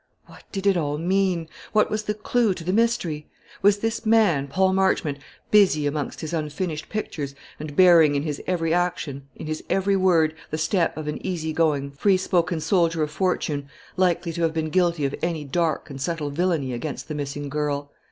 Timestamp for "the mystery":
2.63-3.27